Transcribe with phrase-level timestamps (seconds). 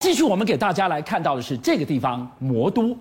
[0.00, 2.96] 继续，我们给大家来看到的是这个地方魔都，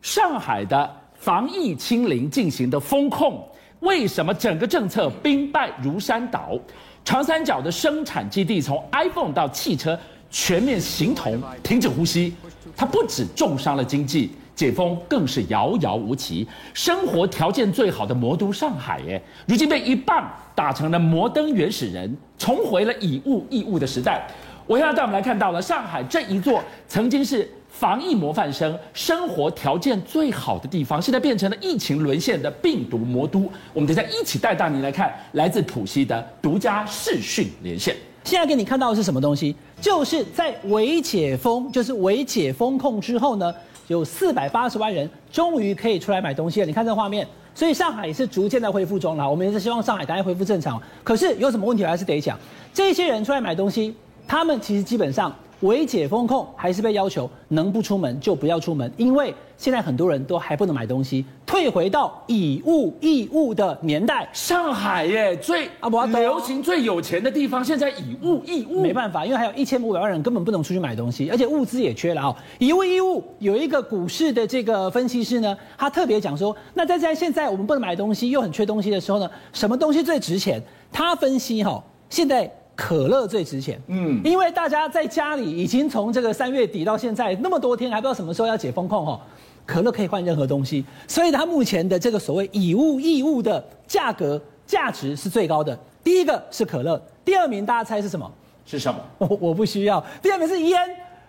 [0.00, 3.46] 上海的防疫清零进行的风控，
[3.80, 6.58] 为什么整个政策兵败如山倒？
[7.04, 9.98] 长三角的生产基地从 iPhone 到汽车
[10.30, 12.34] 全面形同停止呼吸，
[12.74, 14.30] 它不止重伤了经济。
[14.56, 24.26] 解封更是遥遥无期，生活条件最好的魔都上海，耶，如今被一棒打成了摩登原始人，重回了以物易物的时代。
[24.70, 33.50] 我现在带我们来看到了上海这一座曾经是防疫模范生、生活条件最好的地方，现在变成了疫情沦陷的病毒魔都。
[33.72, 37.96] 我们等下一起带大您来看来自浦西的独家视讯连线。
[38.22, 39.56] 现在给你看到的是什么东西？
[39.80, 43.52] 就是在微解封，就是微解封控之后呢，
[43.88, 46.66] 有四百八十万人终于可以出来买东西了。
[46.66, 49.28] 你看这画面，所以上海也是逐渐在恢复中了。
[49.28, 50.80] 我们也是希望上海赶快恢复正常。
[51.02, 52.38] 可是有什么问题，还是得讲。
[52.72, 53.92] 这些人出来买东西，
[54.30, 55.34] 他们其实基本上。
[55.60, 64.26] 微解封控还是被要求能不出门就不要出门，因为现在很多人都还不能买东西，退回到以物易物的年代。
[64.32, 72.34] 上海耶，最啊不流行最有钱的地方，现在以物易物，没办法，因为还有一千五百万人根本不能出去买东西，而且物资也缺了啊。
[72.58, 80.58] 以物易物有一个股市的这个分析师呢，他特别讲说，那在在现在我们不能买东西又很缺东西的时候呢，什么东西最值钱？
[80.90, 82.50] 他分析哈，现在。
[82.80, 89.20] 可乐最值钱，嗯，因为大家在家里已经从这个三月底到现在那么多天，还不知道什么时候要解封控哈。
[89.66, 95.78] 可乐可以换任何东西，所以它目前的这个所谓以物易物的价格价值是最高的。
[96.02, 98.28] 第一个是可乐，第二名大家猜是什么？
[98.64, 98.98] 是什么？
[99.18, 100.02] 我 我不需要。
[100.22, 100.80] 第二名是烟，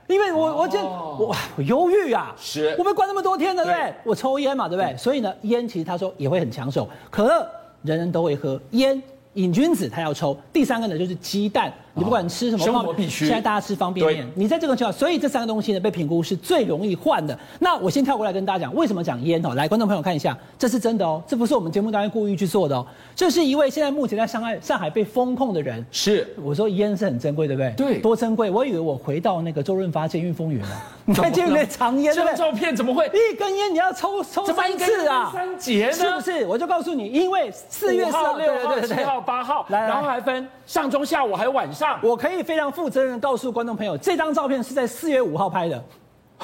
[0.08, 3.94] 因为我我这我我忧郁啊，是，我被关那么多天了，对不对？
[4.06, 4.96] 我抽烟嘛，对不对？
[4.96, 7.46] 所以呢，烟其实他说也会很抢手，可乐
[7.84, 9.04] 人人都会喝，烟。
[9.36, 13.26] 瘾君子他要抽，第三个呢就是鸡蛋，你不管吃什么，生活必须。
[13.26, 17.38] 现在大家吃方便面，你在这个情况，所以这三个东西呢被评估是最容易换的。
[17.60, 19.54] 那我先跳过来跟大家讲，为什么讲烟哦？
[19.56, 22.86] 来，观众朋友看一下，这是真的哦，这不是我们节目单位故意去做的哦。
[23.16, 25.84] 这是一位现在目前在上海上海被封控的人。
[25.92, 27.74] 是，我说烟是很珍贵，对不对？
[27.76, 28.52] 对，多珍贵！
[28.52, 30.68] 我以为我回到那个周润发监狱风云了。
[31.04, 33.08] 你看监狱里面藏烟，这张照片怎么会？
[33.08, 35.32] 一根烟你要抽抽三次啊？
[35.34, 35.92] 三节呢？
[35.92, 36.46] 是不是？
[36.46, 40.12] 我就告诉你，因为四月四号、六号、七号、八号，然后。
[40.12, 45.84] 还分上中下午还有晚上，我可以非常负责任告诉观众朋友，这张照片是在四月五号拍的，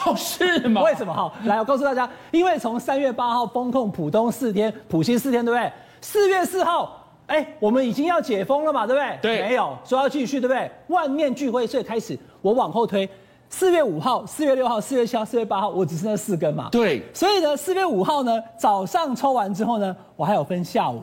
[0.03, 0.83] 哦，是吗？
[0.83, 1.31] 为什么哈？
[1.45, 5.71] 来，我告诉大家，因为从三月八号封控浦东四天，浦西四天，对不对？
[6.01, 9.17] 四月四号，哎，我们已经要解封了嘛，对不对？
[9.21, 10.69] 对，没有说要继续，对不对？
[10.87, 13.09] 万念俱灰，所以开始我往后推，
[13.47, 16.67] 四月五号、四月六号、四月七号、四月八号，我只剩下四根嘛。
[16.69, 21.01] 对，所以呢，四月五号呢，早上抽完之后呢，我还有分下午。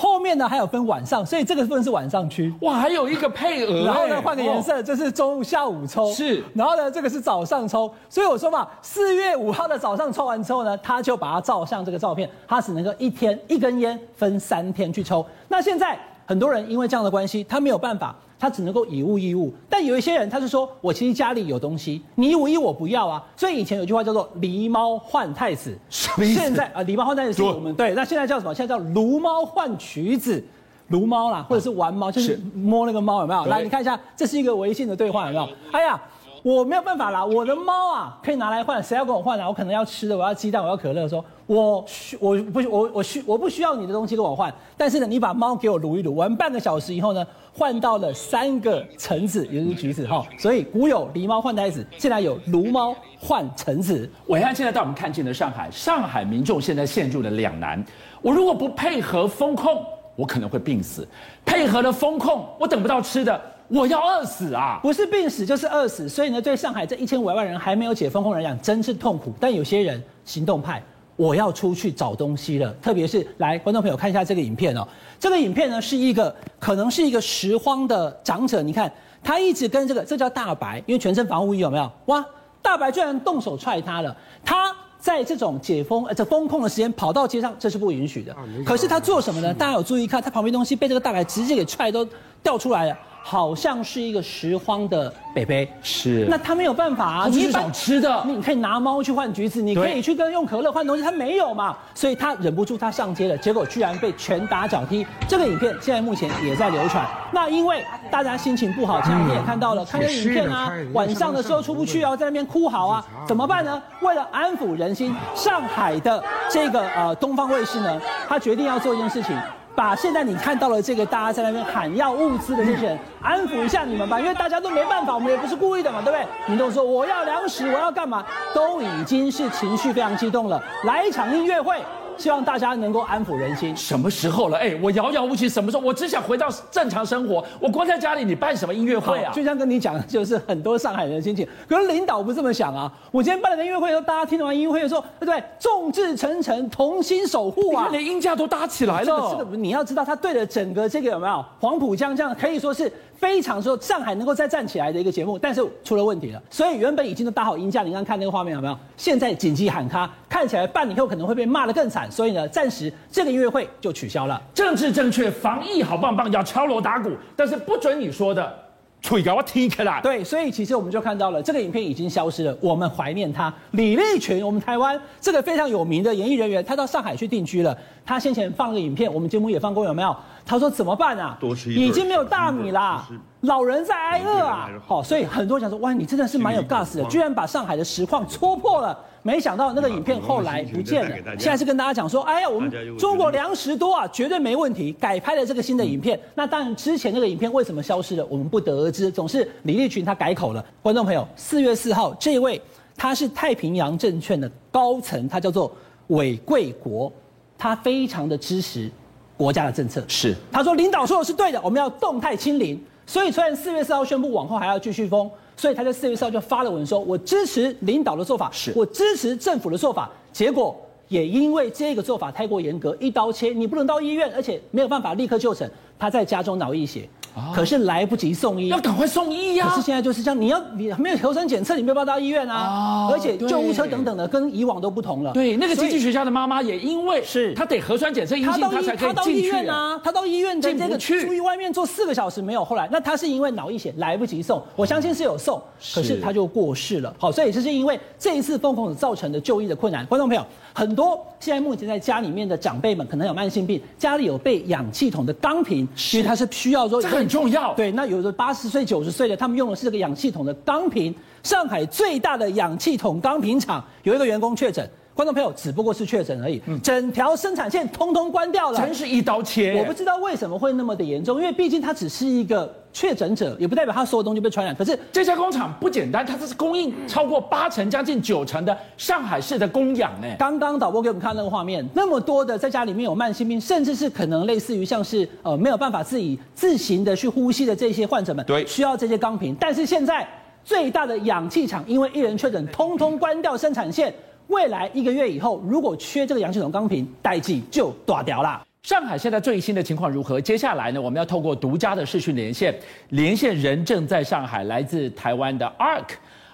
[0.00, 2.50] 后面呢还有分晚上，所以这个部分是晚上区。
[2.62, 3.84] 哇，还有一个配额。
[3.84, 6.10] 然后呢，换个颜色，这是中午、下午抽。
[6.10, 6.42] 是。
[6.54, 7.92] 然后呢，这个是早上抽。
[8.08, 15.22] 所以我说嘛，四月五号的早上抽完之后呢，他就把它照相这个照片，他只能够一天一根烟分三天去抽。
[15.48, 18.16] 那现在很多人因为这样的关系，他没有办法。
[18.40, 23.22] 他只能够以物易物，但有一些人他是说，我其实家里有东西，你一五一我不要啊。
[23.36, 28.54] 所以以前有句话叫做“狸猫换太子”，现在啊，狸猫换太子是我们对，那现在叫什么？
[28.54, 30.42] 现在叫撸猫换橘子，
[30.88, 33.44] 撸猫啦，或者是玩猫，就是摸那个猫有没有？
[33.44, 35.48] 来，你看一下，这是一个微信的对话有没有？
[35.72, 36.00] 哎呀。
[36.42, 39.46] 我没有办法啦，我的猫啊可以拿来换，谁要跟我换啊？
[39.46, 41.06] 我可能要吃的，我要鸡蛋，我要可乐。
[41.06, 50.24] 说，我需我不我我需我不需要你的东西跟我换，但是呢，你把猫给我撸一撸，玩半个小时以后呢，换到了三个橙子，也就是橘子哈。
[50.38, 54.10] 所以古有狸猫换太子，现在有撸猫换橙子。
[54.26, 57.84] 我现在现在带我们看见的上海，上海民众现在陷入了两难，
[58.22, 59.84] 我如果不配合风控，
[60.16, 61.02] 我可能会病死；
[61.44, 63.38] 配合了风控，我等不到吃的。
[63.70, 64.80] 我要饿死啊！
[64.82, 69.32] 不是病死就是饿死，所以呢，对上海这一千五百万人还没有解封控人来讲，真是痛苦。
[69.38, 70.82] 但有些人行动派，
[71.14, 72.74] 我要出去找东西了。
[72.82, 74.86] 特别是来观众朋友看一下这个影片哦，
[75.18, 78.92] 这个影片呢是一个可能是一个拾荒的长者，你看
[79.22, 81.90] 他一直跟这个，这叫大白，因为全身防护衣有没有？
[82.06, 82.24] 哇，
[82.60, 84.74] 大白居然动手踹他了，他。
[85.00, 88.36] 在这种解封呃这封控的时间跑到街上，这是不允许的。
[88.66, 89.54] 可是他做什么呢？
[89.54, 92.06] 大家有注意看，他旁边东西被这个大白直接给踹都
[92.42, 95.70] 掉出来了，好像是一个拾荒的北北。
[95.82, 96.26] 是。
[96.28, 105.06] 那他没有办法啊，你找吃的，你可以拿猫去换橘子，你可以去跟用可乐换东西，他没有嘛，所以他忍不住他上街了，结果居然被拳打脚踢。
[105.28, 107.06] 这个影片现在目前也在流传。
[107.32, 113.80] 那因为大家心情不好，前两天也看到了，看这影片啊，晚上的时候出不去啊，在那边哭嚎啊，怎么办呢？
[114.00, 119.36] 为了安抚人心，上海的这个呃东方卫视呢，他决定要做一件事情，
[119.74, 126.26] 把现在你看到了这个大家在那边喊要物资的这些人 安抚一下你们吧，因为大家都没办法，我们也不是故意的嘛，对不对？
[126.46, 128.24] 你都说我要粮食，我要干嘛，
[128.54, 131.80] 都已经是情绪非常激动了，来一场音乐会。
[132.20, 133.74] 希望大家能够安抚人心。
[133.74, 134.58] 什么时候了？
[134.58, 135.48] 哎，我遥遥无期。
[135.48, 135.82] 什么时候？
[135.82, 137.42] 我只想回到正常生活。
[137.58, 139.32] 我关在家里，你办什么音乐会啊？
[139.32, 141.48] 就像跟你讲的，就是很多上海人的心情。
[141.66, 142.92] 可是领导不这么想啊。
[143.10, 145.42] 我今天办了个音乐会的时候，大家听完音乐会的时候，对不对？
[145.58, 147.88] 众志成城，同心守护啊！
[147.90, 149.30] 连音架都搭起来了。
[149.30, 152.92] 是的，你要知道，他对了整个这个有没有黄浦江这样可以说是。
[153.20, 156.42] 非常说上海能够再站起来的一个节目，但是出了问题了。
[156.48, 158.74] 所以原本已经都打好音架，你刚刚看那个画面有没有？
[158.96, 162.10] 现在紧急喊卡，看起来半年后可能会被骂得更惨。
[162.10, 164.42] 所以呢，暂时这个音乐会就取消了。
[164.54, 168.69] 政治正确，防疫好棒棒，要敲锣打鼓，但是不准你说的。
[169.02, 170.00] 吹给我踢起来。
[170.02, 172.56] 对，所以其实我们就看到了这个影片已经消失了。
[172.60, 177.76] 我们怀念他，李立群，我们台湾这个非常有名的演艺人员，他到上海去定居了。
[178.04, 180.14] 他先前放了个影片，我们节目也放过，有没有？
[180.44, 181.36] 他说怎么办啊？
[181.40, 183.06] 多吃一已经没有大米啦，
[183.42, 184.68] 老人在挨饿啊。
[184.86, 188.98] 好，所以很多人讲说，哇，你真的是蛮有 gas 的，居然把上海的实况戳破了。
[189.22, 194.92] 没想到那个影片后来不见了，现在是跟大家讲说，哎呀，我们中国粮食多啊，绝对没问题。
[194.94, 199.10] 改拍了这个新的影片，那当然之前那个影片为什么消失了，我们不得而知。
[199.10, 200.64] 总是李立群他改口了。
[200.82, 202.60] 观众朋友，四月四号这位
[202.96, 205.70] 他是太平洋证券的高层，他叫做
[206.06, 207.12] 韦贵国，
[207.58, 208.90] 他非常的支持
[209.36, 210.02] 国家的政策。
[210.08, 212.82] 是，他说领导说的是对的，我们要动态清零。
[213.06, 215.30] 所以虽然四月四号宣布往后还要继续封。
[215.60, 220.10] 所以他在四月四号就发了文说，我支持领导的做法，是我支持政府的做法。
[220.32, 220.74] 结果
[221.08, 227.06] 也因为这个做法太过严格，一刀切，你不能到医院，而且没有办法立刻就诊，他在家中脑溢血。
[227.54, 229.68] 可是来不及送医，要赶快送医呀！
[229.68, 233.08] 可是现在就是这样，你要你没有核酸检测，你没有办法到医院啊。
[233.10, 235.32] 而且救护车等等的跟以往都不同了。
[235.32, 240.00] 对，那个经济学家的妈妈也因为是她得核酸检测阴性，她才可以进医院啊。
[240.02, 245.60] 她到医院进这个出于外面坐四个小时没有，后来那她是因为脑溢血来不及送，我相信是有送，
[245.94, 247.14] 可是她就过世了。
[247.18, 250.04] 好，所以这是因为这一次封控造成的就医的困难。
[250.06, 257.74] 观众朋友，很多现在目前在家里面的长辈们可能有慢性病，家里有备氧气筒的钢瓶，其实他是需要说很重要。
[257.74, 261.14] 对，那有的八十岁、九十岁的，他们用的是这个氧气筒的钢瓶。
[261.42, 269.74] 上海最大的氧气筒钢瓶厂有一个员工确诊，观众朋友只不过是确诊而已，嗯、整条生产线通通关掉了，真是一刀切。
[269.78, 274.74] 我不知道为什么会那么的严重，因为毕竟它只是一个确诊者，也不代表他所有东西被传染。
[274.74, 280.28] 可是这家工厂不简单，它这是供应超过八成、将近九成的上海市的供氧呢。
[280.38, 290.26] 刚刚导播给我们看那个画面，那么多的在家里面有慢性病，甚至是可能类似于像是呃没有办法自己自行的去呼吸的这些患者们，对，需要这些钢瓶，但是现在。
[290.62, 294.12] 最大的氧气厂因为一人确诊，通通关掉生产线。
[294.50, 298.60] 未来一个月以后，如果缺这个氧气筒钢瓶，代际就断掉了。
[298.82, 300.40] 上海现在最新的情况如何？
[300.40, 302.74] 接下来呢，我们要透过独家的视讯连线，
[303.10, 306.06] 连线人正在上海，来自台湾的 Ark。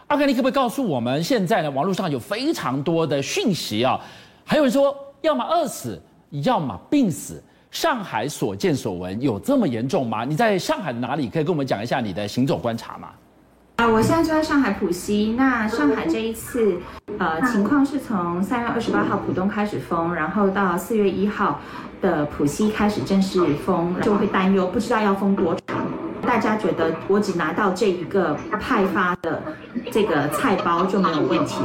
[0.08, 3.98] Ark，你可不可以告诉我们，现在呢，网络上有非常多的讯息啊，
[4.44, 5.98] 还有人说要么饿死，
[6.44, 7.42] 要么病死。
[7.70, 10.24] 上海所见所闻有这么严重吗？
[10.24, 11.28] 你在上海哪里？
[11.28, 13.10] 可以跟我们讲一下你的行走观察吗？
[13.76, 15.34] 啊，我现在就在上海浦西。
[15.36, 16.76] 那上海这一次，
[17.18, 21.60] 呃，情况是从三月二十八号浦东开始封，然后到四月一号
[22.00, 25.76] 的浦西开始正式封，就会担忧不知道要封多长。
[26.22, 29.42] 大家觉得我只拿到这一个派发的
[29.92, 31.56] 这个菜包就没有问题。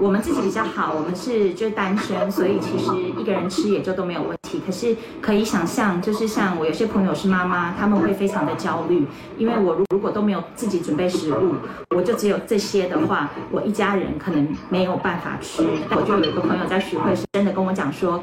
[0.00, 9.06] 我们自己比较好，我们是就是单身，所以其实一个人吃也就都没有问题可是可以想象，就是像我有些朋友是妈妈，他们会非常的焦虑，
[9.36, 11.54] 因为我如如果都没有自己准备食物，
[11.90, 15.62] 我就只有这些的话，我一家人可能没有办法吃。
[15.90, 18.22] 我就有一个朋友在徐汇是真的跟我讲说，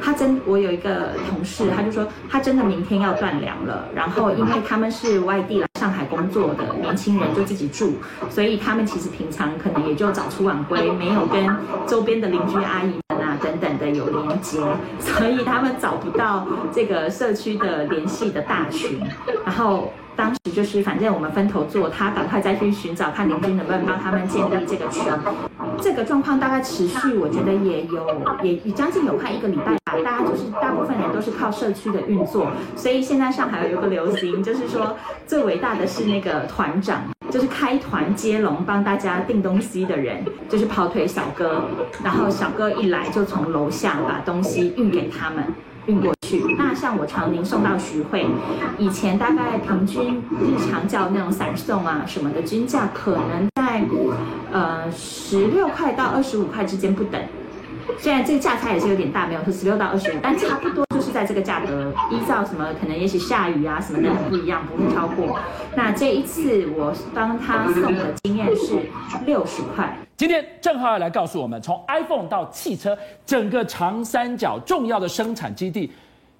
[0.00, 5.18] 他真我有一个同事，他就说他真的明天要断粮了，然后因为他们是。
[5.28, 7.94] 外地来上海工作的年轻人就自己住，
[8.30, 11.54] 所以他们其实平常可能也就早出晚归，没有跟
[11.86, 12.92] 周边的邻居阿姨
[13.38, 14.58] 等等的有连接，
[15.00, 19.00] 所以他们找不到这个社区的联系的大群，
[19.44, 19.92] 然后。
[20.18, 25.04] 当时就是，反正我们分头做，他赶快再去寻找看邻居能不能帮他们建立这个群。
[25.80, 28.04] 这个状况大概持续，我觉得也有
[28.42, 29.96] 也将近有快一个礼拜吧。
[30.04, 41.64] 大家就是大部分人都是靠社区的运作，所以现在上海有一个流行，就是说最伟大的是那个团长，就是开团接龙帮大家订东西的人，就是跑腿小哥，
[42.02, 45.44] 然后小哥一来就从楼下把东西运给他们。
[45.86, 48.26] 运过去，那像我常年送到徐汇，
[48.76, 53.82] 以前大概平均日常叫那种散送啊什么的均价，可能在
[54.52, 57.18] 呃十六块到二十五块之间不等。
[57.96, 65.38] 虽然这个价差也是有点大，没有说十六到二十五，但差不多是在这个价格，依照什么可能也许下雨啊什么的不一样，不会超过。
[65.74, 68.74] 那这一次我帮他送的经验是
[69.24, 69.96] 六十块。
[70.18, 75.90] 今天正浩要来告诉我们，从 iPhone 到汽车，整个长三角重要的生产基地。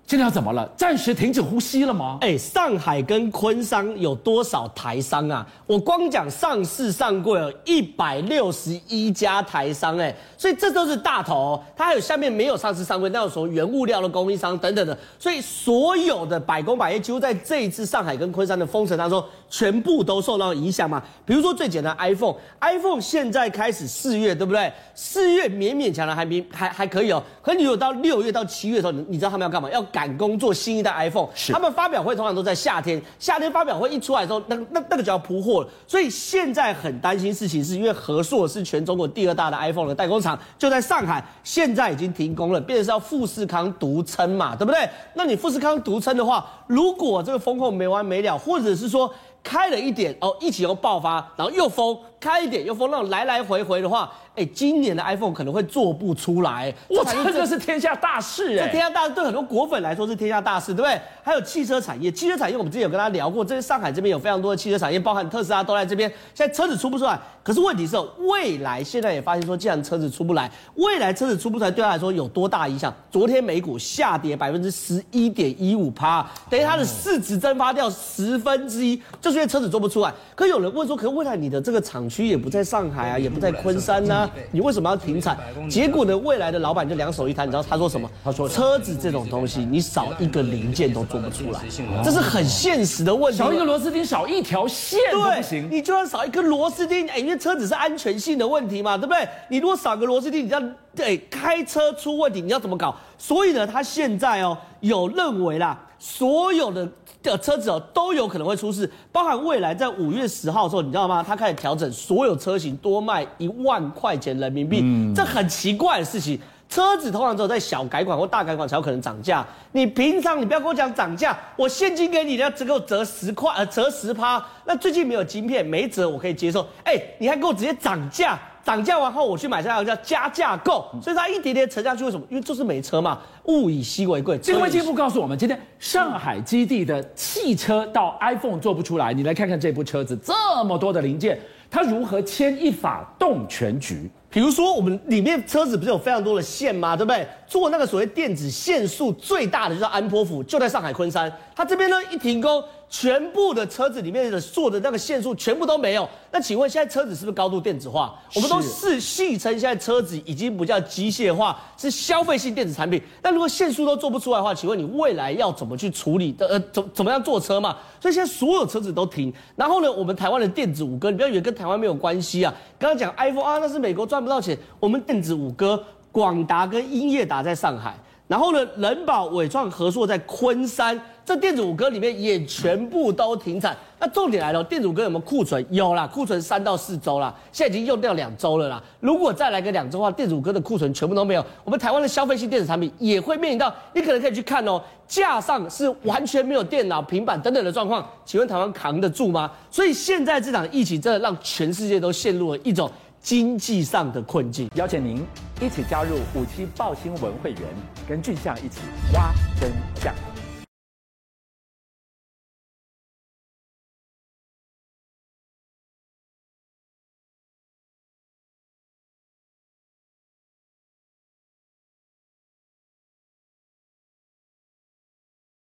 [0.08, 0.66] 现在要怎么了？
[0.74, 2.16] 暂时停止呼吸了吗？
[2.22, 5.46] 哎，上海跟昆山有多少台商啊？
[5.66, 11.62] 我光讲上市上柜有一百六十一家台商，哎，所以这都是大头。
[11.76, 14.96] 它还有下面没有上市上柜，那有什么原物料的供应商等等的。
[15.18, 21.02] 所以所有的百工百业，几乎在这一次上海跟昆山的封城当中，全部都受到影响嘛。
[21.26, 24.72] 比如说最简单，iPhone，iPhone 现在开始四月，对不对？
[24.94, 27.22] 四月勉勉强强还没还还可以哦。
[27.42, 29.70] 可你有到六月到七月的时候，你你知道他们要干嘛？
[29.70, 35.68] 要赶工做新一代 iPhone，是他们发表会通常都在夏天，夏天发表会一出来之后，那那那个就要铺货了。
[35.88, 44.88] 所以现在很担心事情，是因为和硕是全中国第二大的 iPhone 的代工厂，就在上海，现在已经停工了，变成是要富士康独撑嘛，对不对？
[45.14, 49.12] 那你富士康独撑的话，如果这个风控没完没了，或者是说
[49.42, 54.10] 开了一点哦，疫情又爆发，然后又封，开一点又封，那种来来回回的话。
[54.34, 58.66] 哎，今年的 iPhone 可能会做不出来，哇，这个是天下大事哎！
[58.66, 61.00] 这天下大事对很多果粉来说是天下大事，对不对？
[61.24, 66.08] 还有汽车产业，汽车产业我们之前有跟大家聊过，这是上海这边有非常多的汽车产业，包含特斯拉都在这边。
[66.36, 67.96] 现在车子出不出来，可是问题是，
[68.28, 72.94] 未来现在也发现说，既然车子出不来，未来车子出不出来，对他来说有多大影响？
[73.10, 80.14] 昨天美股下跌百分之十一点一五趴，等于它的市值蒸发掉十分之一，就是因为车子做不出来。
[80.36, 84.98] 可有人问说，可是未来你的这个厂区也不在上海啊，也不在昆山呐、啊，你为什么要？
[84.98, 85.38] 停产，
[85.70, 86.14] 结果呢？
[86.18, 88.10] 未来的老板就两手一摊，你知道他说什么？
[88.24, 91.60] 他说：“车子这种东西，你少一个零件都做不出来，
[92.04, 93.38] 这是很现实的问题。
[93.38, 95.68] 少一个螺丝钉，少一条线都不行。
[95.70, 99.26] 你就算少一个螺丝钉，哎，因为车子是安全性的问题嘛，对不对？
[99.48, 100.60] 你如果少个螺丝钉，你要
[100.94, 102.94] 对开车出问题，你要怎么搞？
[103.16, 106.88] 所以呢，他现在哦有认为啦，所有的。”
[107.20, 111.20] 的车子哦都有可能会出事，包含未来在五月十号的时候，你知道吗？
[111.20, 116.38] 他开始调整所有车型多卖一万块钱人民币，嗯、这很奇怪的事情。
[116.68, 119.44] 车子通常只有在小改款或大改款才有可能涨价。
[119.72, 126.64] 你平常你不要跟我讲涨价，我现金给你你要只给我折十块呃折十趴，那最近没有晶片没折我可以接受。
[126.84, 128.38] 哎，你还给我直接涨价？
[128.64, 132.04] 涨价完后，我去买下来叫加价购，所以它一点点沉下去。
[132.04, 132.26] 为什么？
[132.28, 134.36] 因为就是没车嘛，物以稀为贵。
[134.38, 140.34] 这个卫星部告诉我们，今天上海基地的汽车到 iPhone 做不出来，你来看看这部车子这
[140.64, 144.10] 么多的零件，它如何牵一发动全局？
[144.30, 146.94] 比如说，我们里面车子不是有非常多的线吗？
[146.94, 147.26] 对不对？
[147.48, 151.32] 做那个所谓电子限速最大的就是安波府，就在上海昆山。
[151.56, 156.08] 它这边呢一停工，全部的车子里面的做的那个限速全部都没有。
[156.30, 158.14] 那请问现在车子是不是高度电子化？
[158.36, 163.02] 我们都是戏称现在车子已经不叫机械化，是消费性电子产品。
[163.22, 166.46] 那如果限速都做不出来的话，请问你未来要怎么去处理的？
[166.46, 167.74] 呃，怎怎么样坐车嘛？
[167.98, 169.32] 所以现在所有车子都停。
[169.56, 172.54] 然后呢，我们台湾的电子五哥，你不要以为跟台湾没有关系啊。
[172.78, 174.18] 刚刚讲 iPhone 啊，那是美国赚。
[174.18, 177.94] 赚不到钱，我们电子五哥广达跟英业达在上海，
[178.26, 183.76] 然后呢，仁宝、纬创、合硕在昆山，这电子五哥里面也全部都停产。
[184.00, 185.64] 那重点来了，电子五哥有没有库存？
[185.70, 188.82] 有啦，库存三到四周啦，现在已经用掉两周了啦。
[189.00, 191.44] 如果再来个两周的话，电子五哥的库存全部都没有。
[191.64, 198.06] 我们台湾的消费性电子产品也会面临到，你可能可以去看哦，架上是完全没有电脑、平板等等的状况。
[198.24, 199.50] 请问台湾扛得住吗？
[199.70, 202.90] 所以现在这场疫情真的让全世界都陷入了一种。
[203.20, 205.20] 经济上的困境，邀请您
[205.60, 207.62] 一起加入五七报新闻会员，
[208.08, 208.80] 跟俊相一起
[209.12, 210.14] 挖真相。